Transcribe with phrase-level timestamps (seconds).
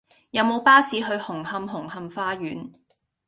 [0.31, 2.71] 有無巴士去紅磡紅磡花園